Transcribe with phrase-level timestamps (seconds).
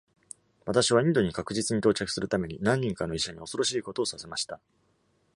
[0.65, 4.59] 私はインドに確実に到着するために、何人かの医者に恐ろしいことをさせました。